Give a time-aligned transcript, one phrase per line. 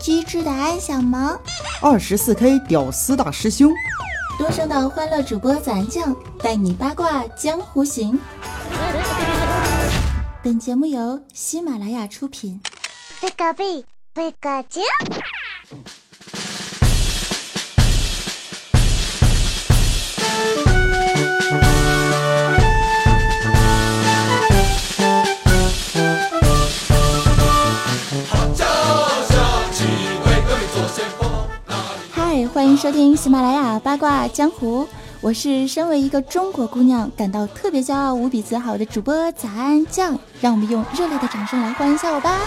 [0.00, 1.38] 机智的安小萌，
[1.82, 3.70] 二十四 K 屌丝大师兄，
[4.38, 8.18] 多声的欢乐主播咱酱带你八卦江湖行。
[10.42, 12.58] 本节目由喜马拉雅出品。
[13.20, 13.84] 贝卡贝，
[14.14, 14.82] 贝卡酱。
[32.52, 34.84] 欢迎收听喜马拉雅八卦江湖，
[35.20, 42.40] 我是身为一个中国姑娘感到特别骄傲、无比自豪的主播早安酱，让我们用热烈的掌声来欢迎一下我吧。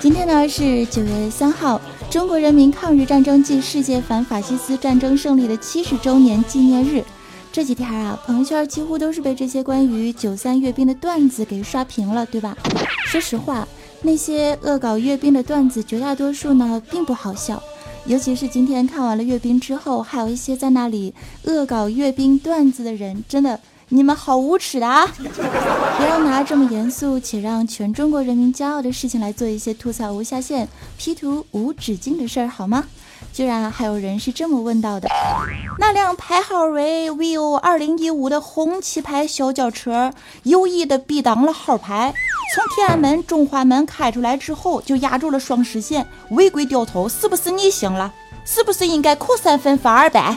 [0.00, 7.04] 今天呢是九月三号，中国人民抗日战争暨世界反法西斯战争胜利的七十周年纪念日。
[7.52, 12.56] 这几天啊，朋友圈几乎都是被这些关于九三阅兵的段子给刷屏了，对吧？
[13.04, 13.68] 说实话，
[14.00, 17.62] 那些恶搞阅兵的段子，绝大多数呢并不好笑。
[18.06, 21.12] 尤其是今天看完了阅兵之后，还有一些在那里
[21.44, 25.06] 恶搞阅兵段子的人，真的，你们好无耻的啊！
[25.18, 32.86] 不要拿这么严肃且让全中国人民骄傲的事情来做一些吐槽无下限、P 图无止境的事儿，好吗？
[33.32, 35.08] 居然还有人是这么问到的：
[35.78, 42.14] 那辆牌号为 VO 二零一五的红旗牌小轿车，有意的避挡了号牌，
[42.54, 48.12] 从天安门中华门开出来之后，就压住了双实线，违规掉头，是不是逆行了？
[48.44, 50.34] 是不是应该扣三分罚二百？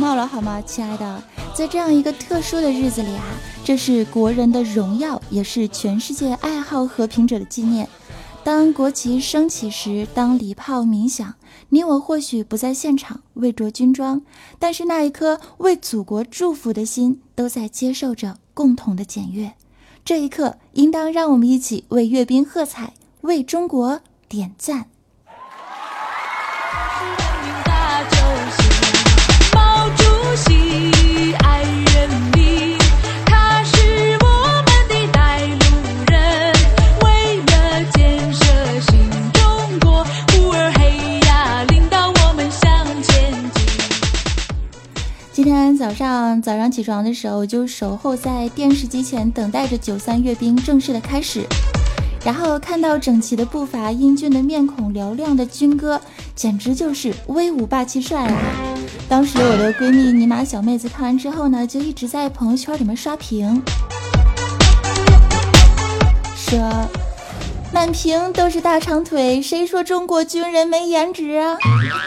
[0.00, 1.22] 别闹了好吗，亲爱的，
[1.54, 3.22] 在这样一个特殊的日子里啊，
[3.62, 7.86] 这是国人的荣耀，也是全世界爱好和平者的纪念。
[8.42, 11.34] 当国旗升起时，当礼炮鸣响，
[11.68, 14.22] 你我或许不在现场，未着军装，
[14.58, 19.52] 但是那一颗为祖国祝福的心，都在接受着共同的检阅。
[20.02, 24.00] 这一刻，应当让我们一起为阅兵喝彩，为中国
[24.30, 24.86] 点赞。
[45.90, 51.44] 早上早上起床的时候，就守候在电视机前，等待着九三阅兵正式的开始。
[52.24, 56.00] 然后看到整齐的步伐、英俊的面孔、嘹亮的军歌，
[56.36, 58.38] 简直就是威武霸气帅啊！
[59.08, 63.60] 当时我的闺蜜尼玛小妹子看完之后呢，就一直在朋友圈里面刷屏，
[67.80, 71.56] 满屏都是大长腿，谁说中国军人没颜值啊？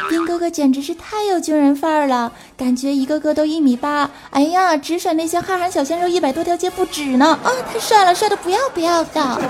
[0.07, 4.07] 兵哥哥简直是太有军人范儿了，感觉一个个都一米八。
[4.29, 7.25] 哎呀，直甩那些哈韩小鲜肉一百多条街不止呢！
[7.43, 9.41] 啊，太帅了，帅的不要不要的。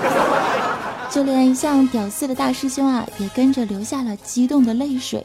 [1.10, 5.22] 就连一向屌丝的大师兄啊，也跟着流下了激动的泪水。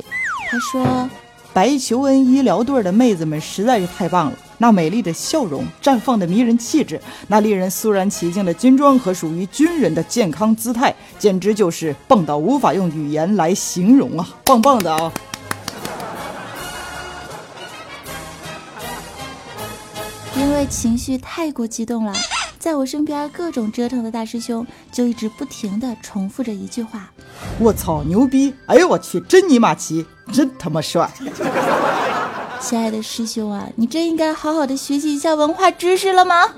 [0.52, 1.10] 他说
[1.54, 14.30] ：“白求恩医疗队的妹子们实在是太棒了。”那美丽的笑容，绽放的迷人气质，那令人肃然起敬的军装和属于军人的健康姿态，简直就是棒到无法用语言来形容啊！
[14.44, 15.12] 棒棒的啊！
[20.36, 22.14] 因为情绪太过激动了，
[22.58, 27.09] 在我身边各种折腾的大师兄就一直不停的重复着一句话
[27.59, 28.53] ：“我操，牛逼！
[28.66, 31.09] 哎呦我去，真尼玛奇，真他妈帅！”
[32.59, 36.36] 亲爱的师兄啊，你真应该好好的学习一下文化知识了吗？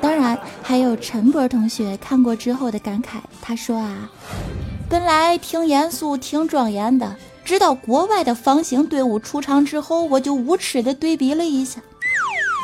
[0.00, 4.10] 当然，还有陈博同学看过之后的感慨，他说啊，
[4.88, 11.80] 本来挺严肃、挺庄严的，直到国外的方形队伍出场之后，我就无耻的对比了一下。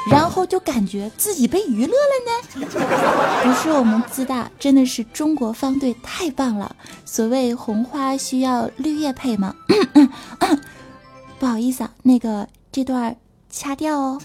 [0.08, 2.66] 然后就感觉自己被娱乐了呢，
[3.44, 6.74] 不是我们自大，真的是中国方队太棒了。
[7.04, 9.54] 所谓红花需要绿叶配吗？
[11.38, 13.16] 不好意思啊，那个这段
[13.50, 14.20] 掐掉哦。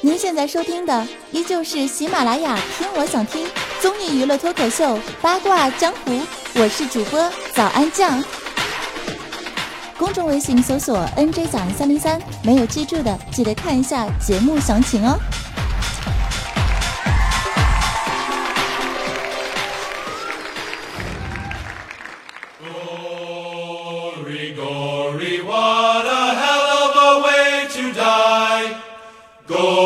[0.00, 3.46] 您现在收听的依旧是喜马拉雅听我想听
[3.80, 6.20] 综艺娱乐脱口秀八卦江湖。
[6.54, 8.23] 我是主播早安酱，
[9.97, 15.19] 公众微信搜索 “nj 早安三零三”，没有记住的记得看一下节目详情哦。
[29.45, 29.83] Go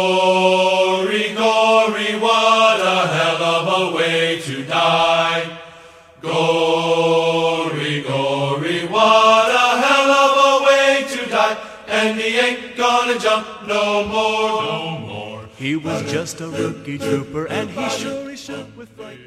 [1.36, 5.44] Glory, what a hell of a way to die.
[6.22, 7.41] Glory,
[13.03, 15.41] Ain't gonna jump no more, no more.
[15.59, 19.19] He was just a rookie trooper and he surely shook with fright.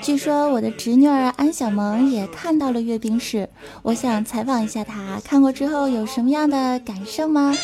[0.00, 3.48] 据说我的侄女儿安小萌也看到了阅兵式，
[3.82, 7.54] 我想采访一下她，看过之后有什么样的感受吗？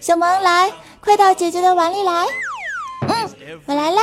[0.00, 2.26] 小萌，来，快到姐姐的碗里来。
[3.08, 3.30] 嗯，
[3.66, 4.02] 我来啦。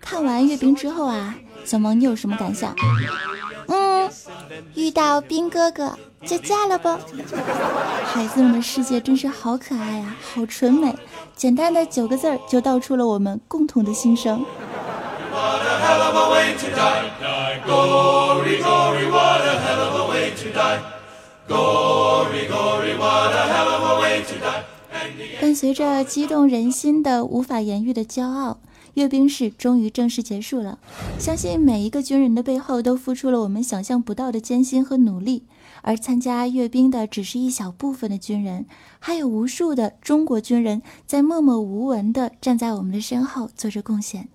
[0.00, 1.34] 看完阅兵之后啊，
[1.64, 2.74] 小萌你有什么感想？
[3.68, 4.10] 嗯，
[4.74, 6.88] 遇到兵哥哥就嫁了不？
[8.04, 10.94] 孩子们的世界真是好可爱呀，好纯美。
[11.34, 14.44] 简单的九个字儿就道出了我们共同的心声。
[25.44, 28.60] 伴随着激动人心的无法言喻的骄傲，
[28.94, 30.78] 阅兵式终于正式结束了。
[31.18, 35.44] 相信每一个军人的背后都付出了我们想象不到的艰辛和努力，
[35.82, 38.64] 而参加阅兵的只是一小部分的军人，
[38.98, 44.30] 还有无数的中国军人在默默无闻地站在我们的身后做着贡献。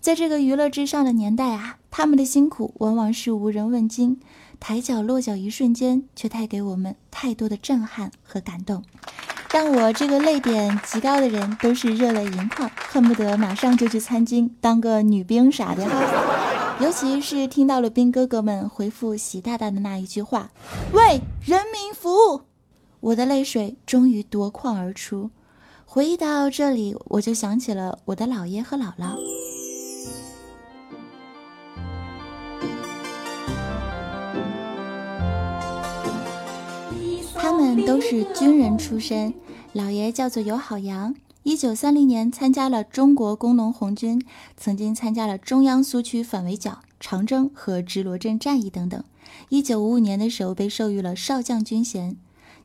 [0.00, 4.18] 在这个娱乐至上的年代啊，他们的辛苦往往是无人问津，
[4.58, 8.82] 抬脚落脚一瞬间，却带给我们太多的震撼和感动，
[9.54, 16.76] 让我这个泪点极高的人都是热泪盈眶，恨不得马上就去参军，当个女兵啥的哈。
[16.80, 20.50] 尤其是听到了兵哥哥们回复习大大的那一句话
[20.92, 22.40] ：“为人民服务”，
[22.98, 25.30] 我的泪水终于夺眶而出。
[25.84, 29.16] 回忆到这里，我就想起了我的姥爷和姥姥。
[37.36, 39.32] 他们都是军人出身，
[39.74, 44.24] 老爷叫做尤好扬，一九三零年参加了中国工农红军，
[44.56, 49.02] 曾经参加了中央苏区反围剿、长征和直罗镇战役等等。
[49.48, 52.16] 一九五五年的时候被授予了少将军衔。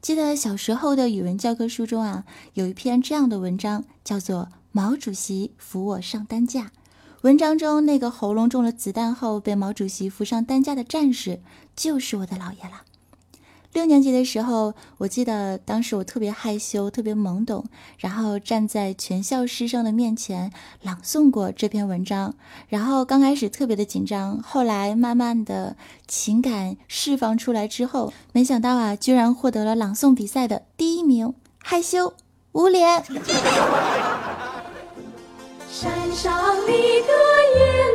[0.03, 6.65] 记得小时候的语文教科书中啊，有一篇这样的文章，叫做《毛主席扶我上担架》。
[7.23, 11.41] 文章中那个喉咙中了子弹后被毛主席扶上担架的战士，
[11.75, 12.83] 就是我的姥爷了。
[13.71, 17.63] 六年级的时候，我记得当时我特别害羞，特别懵懂，
[18.00, 20.51] 然后站在全校师生的面前
[20.81, 22.33] 朗诵过这篇文章。
[22.68, 25.75] 然后刚开始特别的紧张，后来慢慢的
[26.07, 32.13] 情感释放出来之后，没想到啊，居然获得了朗诵比赛的第一名，害羞
[32.54, 33.04] 无脸。
[35.71, 36.36] 山上
[36.66, 36.81] 的野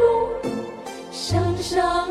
[0.00, 0.28] 鹿
[1.12, 2.03] 声声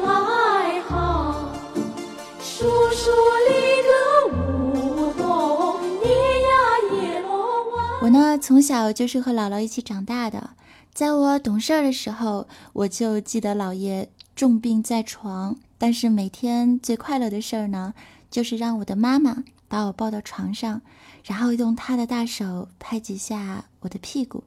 [8.13, 10.51] 呢，从小就是和姥姥一起长大的。
[10.93, 17.95] 在我懂事儿的时候，我就记得姥爷重病在床，但是每天最快乐的事儿呢，
[18.29, 20.83] 就是让我的妈妈把我抱到床上，
[21.25, 24.43] 然后用她的大手拍几下我的屁股。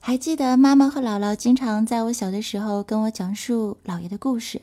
[0.00, 4.60] 还记得妈妈和姥姥经常在我小的时候跟我讲述姥爷的故事。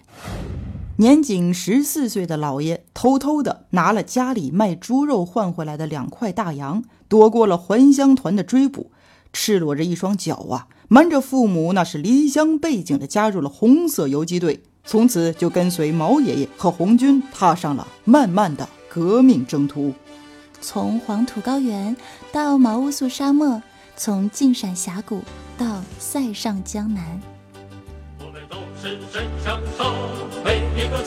[0.98, 8.92] 年仅十四岁的老爷偷偷的拿了家里卖猪肉换回来的两块大洋，躲过了还乡团的追捕，
[9.32, 19.92] 赤裸着一双脚啊，瞒着父母那是离乡背井的加入了红色游击队，从此就跟随毛爷爷和红军踏上了漫漫的革命征途。
[20.62, 21.98] 从黄土高原
[22.32, 23.60] 到毛乌素沙漠，
[23.98, 25.22] 从晋陕峡谷
[25.58, 27.20] 到塞上江南。
[28.20, 29.73] 我们都是神枪手，每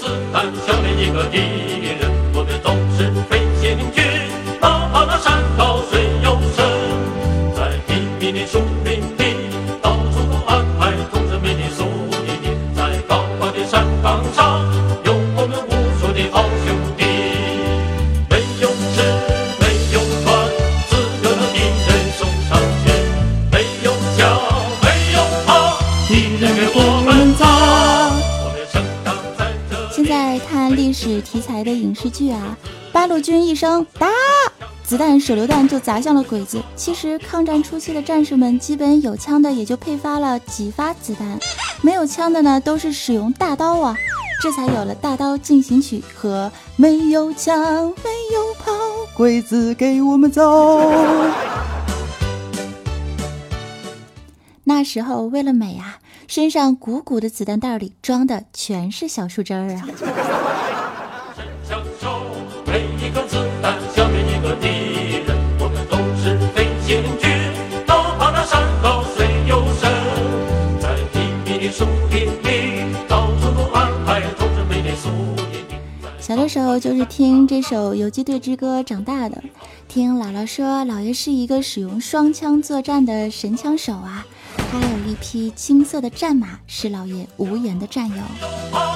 [0.07, 1.39] 子弹消灭一个敌
[1.99, 2.11] 人。
[2.33, 4.05] 我们都是飞行军，
[4.61, 5.76] 哪怕那山高
[31.97, 32.57] 视剧啊，
[32.93, 34.07] 八路军一声打，
[34.85, 36.63] 子弹手榴弹就砸向了鬼子。
[36.77, 41.39] 其实抗战初期的战士们，基本有枪的也就配发了几发子弹，
[41.81, 43.97] 没有枪的呢，都是使用大刀啊。
[44.43, 48.71] 这才有了《大刀进行曲》和没有枪没有炮。
[49.17, 50.93] 鬼子给我们走。
[54.65, 55.99] 那时候为了美啊，
[56.29, 59.89] 身上鼓鼓的子弹袋里装的全是小树枝儿啊。
[76.49, 79.43] 时候就是听这首《游击队之歌》长大的。
[79.89, 84.25] 听姥姥说，姥爷是一个使用双枪作战的神枪手啊，
[84.71, 88.96] 他有一匹青色的战马，是姥爷无言的战友。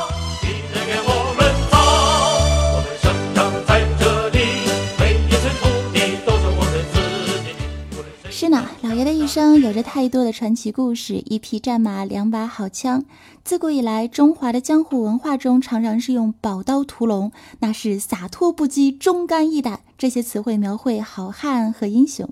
[8.50, 13.04] 老爷的一生有着太多的传奇故事，一匹战马，两把好枪。
[13.44, 17.30] 自古以来，中华的江湖文化中常常是用宝刀屠龙，
[17.60, 22.28] 那是洒脱不羁、忠肝义胆这些词汇描绘好汉和英雄。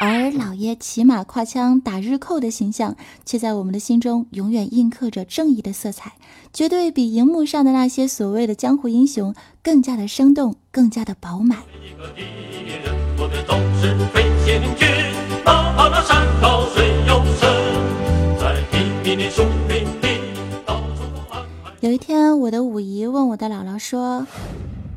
[0.00, 6.14] 而老爷骑马跨枪打日寇的形象，却在我们的心中永远印刻着正义的色彩，
[6.52, 11.60] 绝对比荧幕上的那些所谓的江湖英雄更加的生动，更加的饱满。
[21.80, 24.24] 有一天，我的五姨问我的姥姥说：“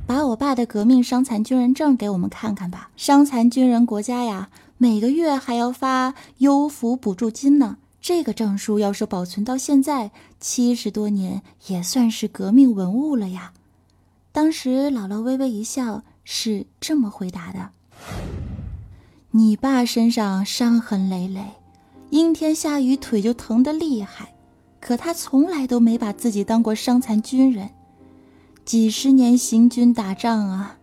[0.05, 2.91] 把我爸的革命伤残军人证给我们看看吧。
[2.95, 7.77] 伤残军人国家呀，每个月还要发优抚补助金呢。
[8.00, 13.51] 这个证书要是保存到现在，七十多年也算是革命文物了呀。”
[14.31, 17.71] 当时姥姥微微一笑，是这么回答的。
[19.38, 21.42] 你爸身上伤痕累累，
[22.10, 24.34] 阴天下雨腿就疼得厉害，
[24.80, 27.70] 可他从来都没把自己当过伤残军人。
[28.63, 30.77] 几十年行军打仗啊，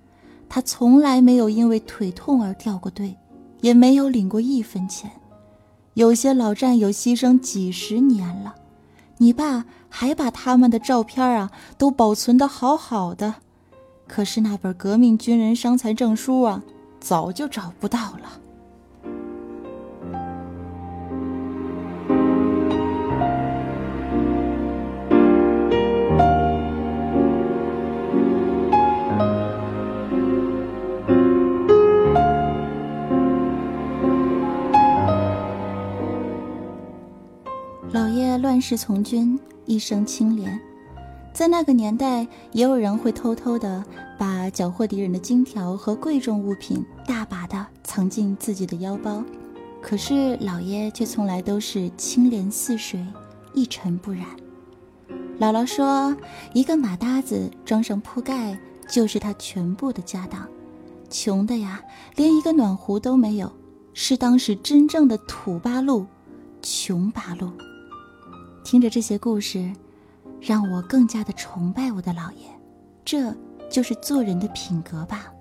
[0.51, 3.17] 他从来没有因为腿痛而掉过队，
[3.63, 5.11] 也没有领过一分钱。
[5.95, 8.55] 有些老战友牺牲几十年了，
[9.17, 13.37] 你爸还把他们的照片啊都保存得好好的，
[14.07, 16.63] 可是那本革命军人伤残证书啊，
[17.01, 18.41] 早就找不到了。
[38.15, 40.61] 爷乱世从军，一生清廉。
[41.33, 43.83] 在那个年代，也有人会偷偷的
[44.19, 49.25] 把缴获敌人的金条和贵重物品大把的藏进自己的腰包。
[49.81, 53.03] 可是老爷却从来都是清廉似水，
[53.55, 54.27] 一尘不染。
[55.41, 56.15] 姥姥说，
[56.53, 60.47] 一个马搭子装上铺盖，就是他全部的家当。
[61.09, 61.83] 穷的呀，
[62.15, 63.51] 连一个暖壶都没有，
[63.95, 66.07] 是当时真正的土八路，
[66.61, 67.51] 穷八路。
[68.65, 69.71] 听着这些故事，
[70.41, 72.49] 让我更加的崇拜我的姥爷，
[73.05, 73.35] 这
[73.69, 75.33] 就是做人的品格吧。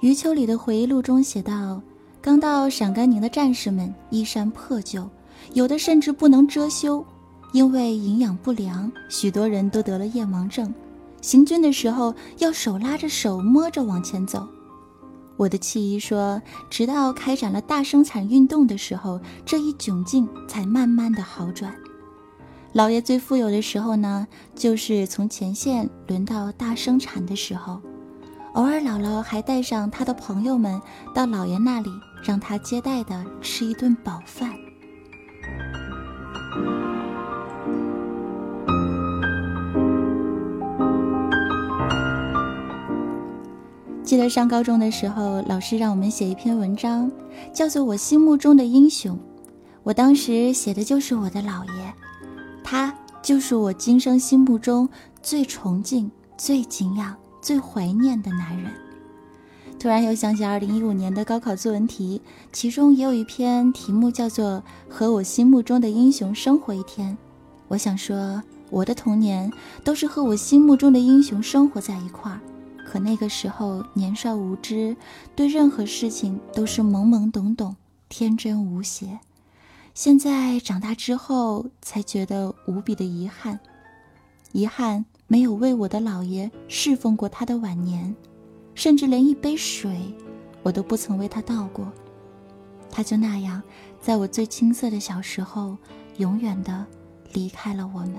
[0.00, 1.80] 余秋里的回忆录中写道
[2.20, 5.08] ：“刚到陕甘宁的战士们衣衫破旧，
[5.54, 7.04] 有的甚至不能遮羞，
[7.52, 10.72] 因为营养不良，许多人都得了夜盲症。”
[11.24, 14.46] 行军的时候要手拉着手摸着往前走，
[15.38, 21.74] 我的七姨说，直到开展了大生产运动的时候，这一窘境才慢慢的好转。
[22.74, 27.80] 老爷最富有的时候呢，就是从前线轮到大生产的时候，
[28.52, 30.78] 偶尔姥姥还带上他的朋友们
[31.14, 31.88] 到老爷那里，
[32.22, 34.52] 让他接待的吃一顿饱饭。
[44.04, 47.10] 记得上高中的时候，老师让我们写一篇文章，
[47.54, 49.16] 叫做《我心目中的英雄》。
[49.82, 51.92] 我当时写的就是我的姥爷，
[52.62, 54.86] 他就是我今生心目中
[55.22, 58.70] 最崇敬、最敬仰、最怀念的男人。
[59.78, 62.20] 突然又想起2015年的高考作文题，
[62.52, 67.10] 其中也有一篇题目叫做《和我心目中的英雄生活一天》。
[67.68, 69.50] 我想说，我的童年
[69.82, 72.38] 都是和我心目中的英雄生活在一块儿。
[72.94, 74.96] 可那个时候年少无知，
[75.34, 77.74] 对任何事情都是懵懵懂懂、
[78.08, 79.18] 天真无邪。
[79.94, 83.58] 现在长大之后，才觉得无比的遗憾，
[84.52, 88.14] 遗憾没有为我的姥爷侍奉过他的晚年，
[88.76, 90.14] 甚至连一杯水，
[90.62, 91.92] 我都不曾为他倒过。
[92.92, 93.60] 他就那样，
[94.00, 95.76] 在我最青涩的小时候，
[96.18, 96.86] 永远的
[97.32, 98.14] 离开了我们。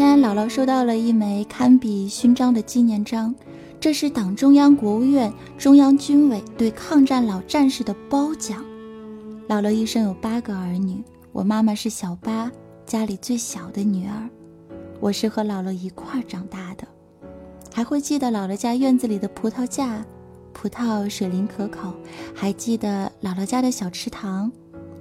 [0.00, 3.34] 天姥姥收到了一枚堪比勋章的纪念章，
[3.78, 8.64] 这是党中央、国务院、中央军委对抗战老战士的褒奖。
[9.46, 12.50] 姥姥一生有八个儿女，我妈妈是小八，
[12.86, 14.26] 家里最小的女儿。
[15.00, 16.88] 我是和姥姥一块儿长大的，
[17.70, 20.02] 还会记得姥姥家院子里的葡萄架，
[20.54, 21.92] 葡萄水灵可口，
[22.34, 24.50] 还记得姥姥家的小池塘，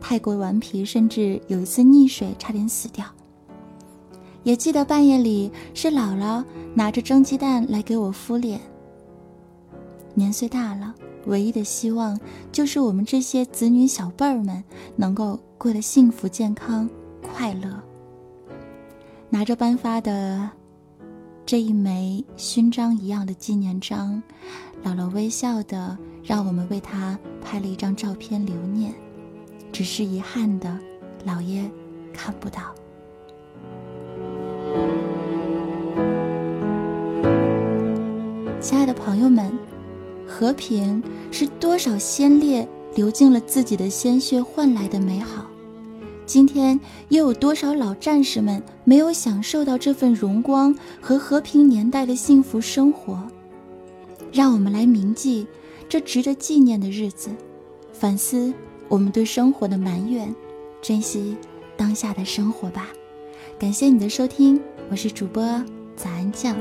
[0.01, 3.05] 太过顽皮，甚至有一次溺水差点死掉。
[4.49, 8.59] 也记得半夜里是姥姥拿着蒸鸡蛋来给我敷脸。
[10.15, 10.95] 年岁大了，
[11.27, 12.19] 唯一的希望
[12.51, 14.63] 就是我们这些子女小辈儿们
[14.95, 16.89] 能够过得幸福、健康、
[17.21, 17.79] 快乐。
[19.29, 20.49] 拿着颁发的
[21.45, 24.19] 这一枚勋章一样的纪念章，
[24.83, 28.91] 姥姥微笑的让我们为她拍了一张照片留念。
[29.71, 30.75] 只是遗憾的，
[31.23, 31.69] 姥爷
[32.11, 32.73] 看不到。
[38.61, 39.57] 亲爱的朋友们，
[40.27, 41.01] 和平
[41.31, 45.45] 是多少先烈流尽了自己的鲜血换来的美好。
[46.25, 53.25] 今天又有多少老战士们没有享受到这份荣光和和平年代的幸福生活？
[54.31, 55.47] 让我们来铭记
[55.87, 57.29] 这值得纪念的日子，
[57.93, 58.53] 反思
[58.89, 60.35] 我们对生活的埋怨，
[60.81, 61.37] 珍惜
[61.77, 62.89] 当下的生活吧。
[63.57, 64.61] 感谢你的收听，
[64.91, 65.41] 我是主播
[65.95, 66.53] 早安酱。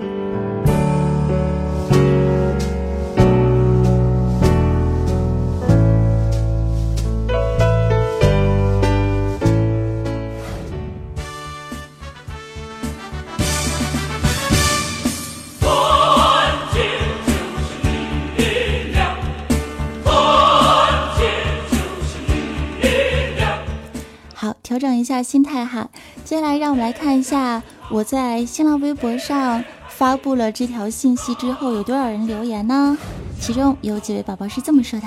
[25.08, 25.88] 下心态哈。
[26.24, 32.96] 接下来，让我们来看一下我在新浪微博上发布了这条信息之后，有多少人留言呢？
[33.40, 35.06] 其中有几位宝宝是这么说的：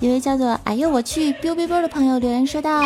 [0.00, 2.82] 一位叫做“哎呦我去 biu biu biu” 的朋友留言说道：“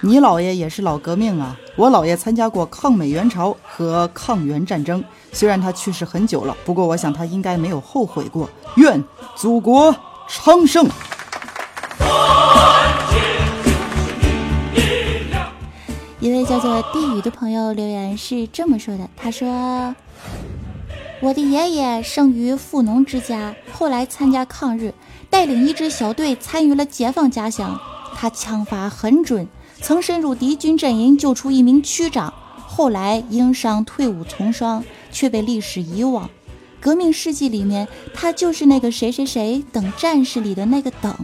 [0.00, 1.56] 你姥爷也是老革命啊！
[1.76, 8.48] 我姥爷参加过抗美援朝和抗元战争，虽然他去世很久了，不过我想他应该没有后悔过。
[8.76, 9.02] 愿
[9.34, 9.94] 祖国
[10.28, 10.86] 昌盛！
[16.48, 19.94] 叫做地宇的朋友留言是这么说的：“他说，
[21.20, 24.94] 我的爷爷生于富农之家，后来参加抗日，
[25.28, 27.78] 带领一支小队参与了解放家乡。
[28.14, 29.46] 他枪法很准，
[29.82, 32.32] 曾深入敌军阵营救出一名区长，
[32.66, 34.82] 后来因伤退伍从双，
[35.12, 36.30] 却被历史遗忘。
[36.80, 41.14] 革命事迹里面，他就是那个谁谁谁等战士里的那个等。”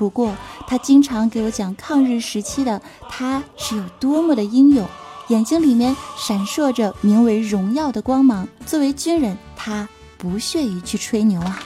[0.00, 0.34] 不过，
[0.66, 4.88] 他经常给我讲抗日时期的他是有多么的英勇，
[5.28, 8.48] 眼睛里面闪烁着名为荣耀的光芒。
[8.64, 9.86] 作为军人，他
[10.16, 11.60] 不屑于去吹牛啊。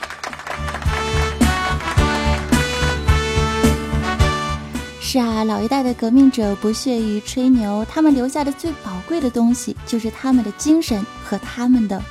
[4.99, 12.03] 是啊，老一代的革命者不屑于吹牛，他们留下的最宝贵的东西就是他们的精神和他们的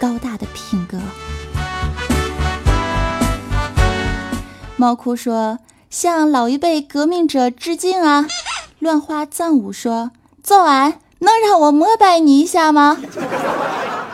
[0.00, 0.98] 高大的品格。
[4.78, 5.58] 猫哭说
[5.90, 8.28] ：“向老一辈革命者致敬啊！”
[8.78, 12.96] 乱花赞舞说：“早安，能让我膜拜你一下吗？”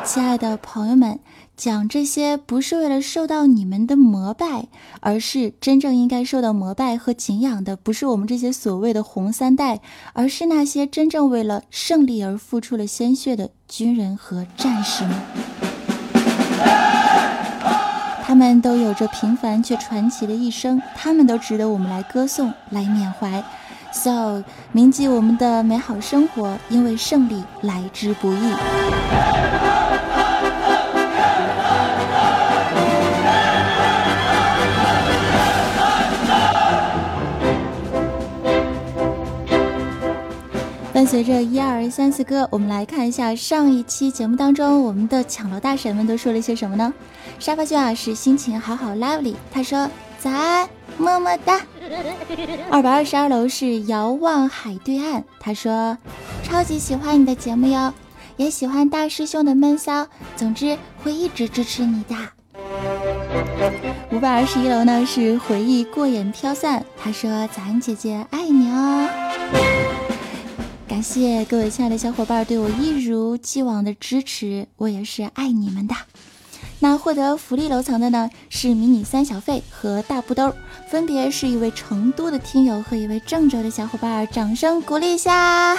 [0.06, 1.20] 亲爱的朋友们，
[1.54, 4.68] 讲这些不是为了受到你们的膜拜，
[5.00, 9.82] 而是真正应该受到膜拜和敬仰的，不是我们这些所谓的红三代，
[10.14, 15.14] 而是那些真正为了胜利而付出了鲜血的军人和战士们。
[18.26, 23.44] 他们都有着平凡却传奇的一生，他们都值得我们来歌颂、来缅怀。
[23.92, 29.83] So，铭记我们的美好生活，因为胜利来之不易。
[41.04, 46.94] 伴随着一二三四歌，我们来看一下上一期节目当中，我们的抢楼大神们都说了些什么呢？
[47.38, 49.86] 沙发君啊是心情好好 lovely，他说
[50.18, 51.60] 早安，么么哒。
[52.72, 55.98] 二百二十二楼是遥望海对岸，他说
[56.42, 57.92] 超级喜欢你的节目哟，
[58.38, 62.16] 也喜欢大师兄的闷骚，总之会一直支持你的。
[64.10, 69.06] 五百二十一楼呢是回忆过眼飘散，他说早安姐姐爱你哦。
[70.94, 75.94] 感谢各位亲爱的小伙伴对我一如既往的支持，我也是爱你们的。
[76.78, 80.54] 那获得福利楼层的呢，是迷你三小费和大布兜，
[80.88, 85.76] 分别是一位成都的听友和一位郑州的小伙伴，掌声鼓励一下。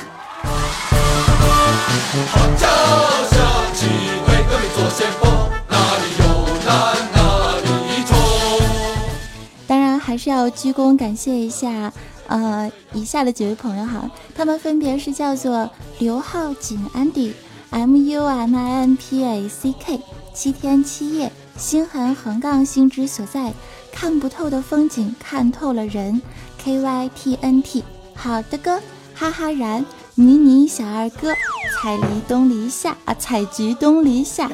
[9.66, 11.94] 当然还是要鞠躬感谢一下。
[12.28, 17.34] 呃，以下的几位朋友哈，他们分别是叫做刘浩锦、Andy、
[17.70, 20.00] M U M I N P A C K、
[20.34, 23.54] 七天七夜、心痕横杠心之所在、
[23.92, 26.22] 看不透的风景看透了人、
[26.58, 27.84] K Y T N T、
[28.16, 28.80] 好的哥、
[29.14, 29.86] 哈哈然、
[30.16, 31.34] 妮妮小二哥、
[31.82, 34.50] 彩梨东篱下啊，采菊东篱下、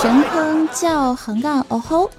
[0.00, 2.10] 神坑叫横杠哦吼。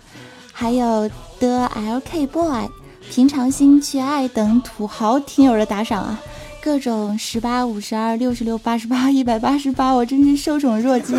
[0.51, 1.09] 还有
[1.39, 2.69] 的 LK boy、
[3.09, 6.19] 平常心去爱等土豪听友的打赏啊，
[6.61, 11.17] 各种十八、五十二、六十六、八十八、一百八十八，我真是受宠若惊。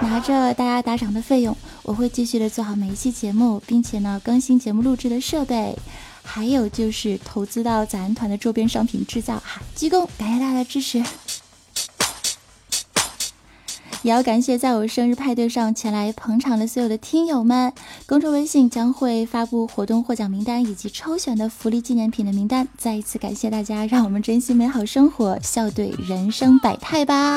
[0.00, 5.76] 拿着大家打赏的费用，我会继续的做好每一期节目，并且呢更新节目录制的设备，
[6.22, 11.02] 还有就是投资到咱团的周边商品制造哈，鞠躬感谢大家的支持。
[14.06, 17.72] 也要感谢在我生日派对上前来捧场的所有的听友们。
[18.06, 22.68] 公众微信将会发布活动获奖名单以及抽选的福利纪念品的名单。
[22.78, 27.36] 再一次感谢大家，让我们珍惜美好生活，笑对人生百态吧。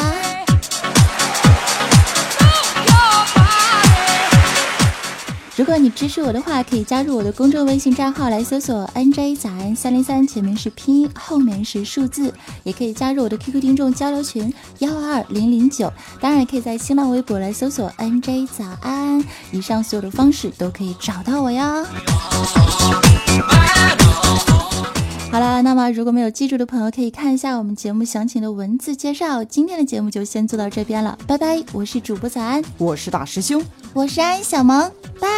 [5.60, 12.34] 如果你支持我的话，可以加入我的公众微信账号来搜索 “nj 早安三零三”，前面是拼音，后面是数字。
[12.64, 15.92] 也可以加入我的 QQ 听众交流群幺二二零零九。
[16.22, 19.22] 当然，也可以在新浪微博来搜索 “nj 早安”。
[19.52, 21.86] 以上所有的方式都可以找到我哟。
[25.32, 29.44] 好啦，那么如果没有记住的朋友，可以看一下我们节目详情的文字介绍。
[29.44, 31.64] 今天的节目就先做到这边了，拜拜！
[31.72, 33.64] 我是主播早安，我是大师兄。
[33.94, 35.30] 我是安小萌，拜。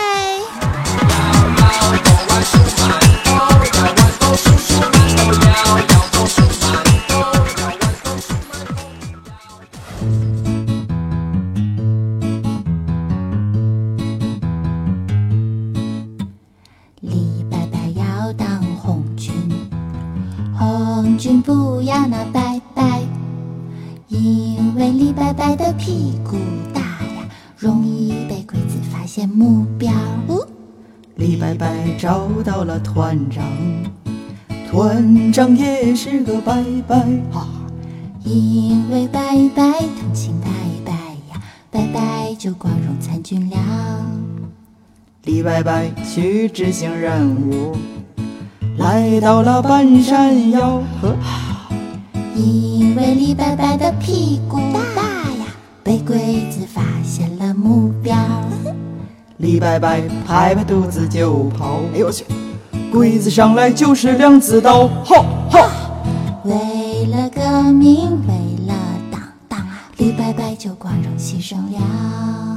[31.62, 33.46] 李伯伯找到了团长，
[34.68, 36.96] 团长也是个拜拜
[37.32, 37.48] 啊。
[38.24, 40.48] 因为拜拜同情拜
[40.84, 40.92] 拜
[41.32, 43.58] 呀，拜拜就光荣参军了。
[45.26, 45.72] 李伯伯
[46.04, 47.78] 去执行任务，
[48.78, 50.82] 来到了半山腰。
[51.00, 51.16] 呵
[52.36, 54.58] 因为李伯伯的屁股
[54.96, 55.04] 大
[55.38, 55.46] 呀，
[55.84, 58.18] 被鬼子发现了目标。
[59.42, 62.24] 李白白拍拍肚子就跑，哎呦我去！
[62.92, 65.68] 鬼子上来就是两子刀，吼吼！
[66.44, 67.42] 为了革
[67.74, 68.76] 命，为了
[69.12, 72.51] 党党啊，李白白就光荣牺牲了。